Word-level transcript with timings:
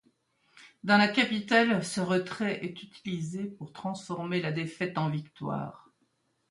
Dans 0.83 0.97
la 0.97 1.07
capitale, 1.07 1.85
ce 1.85 2.01
retrait 2.01 2.65
est 2.65 2.81
utilisé 2.81 3.43
pour 3.45 3.71
transformer 3.71 4.41
la 4.41 4.51
défaite 4.51 4.97
en 4.97 5.11
victoire. 5.11 5.91